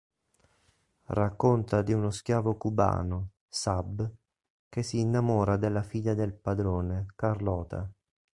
[1.13, 4.11] Racconta di uno schiavo cubano, Sab,
[4.67, 7.87] che si innamora della figlia del padrone, Carlota.